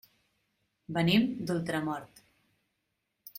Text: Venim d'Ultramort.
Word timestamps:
Venim 0.97 1.27
d'Ultramort. 1.51 2.23